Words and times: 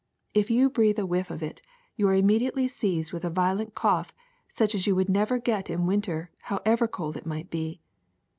If 0.33 0.49
you 0.49 0.67
breathe 0.67 0.97
a 0.97 1.05
whiff 1.05 1.29
of 1.29 1.43
it, 1.43 1.61
you 1.95 2.07
are 2.07 2.15
immediately 2.15 2.67
seized 2.67 3.13
with 3.13 3.23
a 3.23 3.29
violent 3.29 3.75
cough 3.75 4.11
such 4.47 4.73
as 4.73 4.87
you 4.87 4.95
would 4.95 5.09
never 5.09 5.37
get 5.37 5.69
in 5.69 5.85
winter, 5.85 6.31
however 6.39 6.87
cold 6.87 7.15
it 7.17 7.27
might 7.27 7.51
be. 7.51 7.81